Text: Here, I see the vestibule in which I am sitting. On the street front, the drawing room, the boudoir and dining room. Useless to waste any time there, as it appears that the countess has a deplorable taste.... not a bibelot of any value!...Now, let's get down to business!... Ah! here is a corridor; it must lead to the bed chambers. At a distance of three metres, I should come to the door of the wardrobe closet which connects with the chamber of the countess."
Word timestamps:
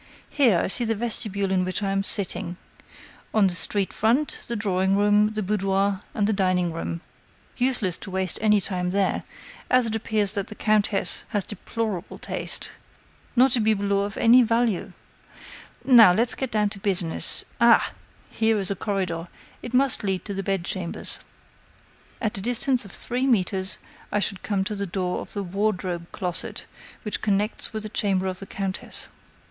Here, 0.31 0.57
I 0.57 0.65
see 0.67 0.83
the 0.83 0.95
vestibule 0.95 1.51
in 1.51 1.63
which 1.63 1.83
I 1.83 1.91
am 1.91 2.01
sitting. 2.01 2.57
On 3.35 3.45
the 3.45 3.53
street 3.53 3.93
front, 3.93 4.39
the 4.47 4.55
drawing 4.55 4.97
room, 4.97 5.33
the 5.33 5.43
boudoir 5.43 6.01
and 6.15 6.35
dining 6.35 6.73
room. 6.73 7.01
Useless 7.57 7.99
to 7.99 8.09
waste 8.09 8.39
any 8.41 8.59
time 8.59 8.89
there, 8.89 9.21
as 9.69 9.85
it 9.85 9.95
appears 9.95 10.33
that 10.33 10.47
the 10.47 10.55
countess 10.55 11.23
has 11.27 11.43
a 11.45 11.49
deplorable 11.49 12.17
taste.... 12.17 12.71
not 13.35 13.55
a 13.55 13.61
bibelot 13.61 14.07
of 14.07 14.17
any 14.17 14.41
value!...Now, 14.41 16.13
let's 16.13 16.33
get 16.33 16.49
down 16.49 16.69
to 16.69 16.79
business!... 16.79 17.45
Ah! 17.59 17.91
here 18.31 18.57
is 18.57 18.71
a 18.71 18.75
corridor; 18.75 19.27
it 19.61 19.71
must 19.71 20.03
lead 20.03 20.25
to 20.25 20.33
the 20.33 20.41
bed 20.41 20.65
chambers. 20.65 21.19
At 22.19 22.39
a 22.39 22.41
distance 22.41 22.83
of 22.85 22.91
three 22.91 23.27
metres, 23.27 23.77
I 24.11 24.19
should 24.19 24.41
come 24.41 24.63
to 24.63 24.73
the 24.73 24.87
door 24.87 25.19
of 25.19 25.33
the 25.33 25.43
wardrobe 25.43 26.07
closet 26.11 26.65
which 27.03 27.21
connects 27.21 27.71
with 27.71 27.83
the 27.83 27.89
chamber 27.89 28.25
of 28.25 28.39
the 28.39 28.47
countess." 28.47 29.07